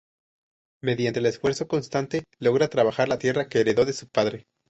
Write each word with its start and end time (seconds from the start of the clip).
Mediante 0.81 1.19
su 1.19 1.27
esfuerzo 1.27 1.67
constante, 1.67 2.23
logra 2.39 2.69
trabajar 2.69 3.07
la 3.07 3.19
tierra 3.19 3.47
que 3.47 3.59
heredó 3.59 3.85
de 3.85 3.93
su 3.93 4.07
padre. 4.09 4.47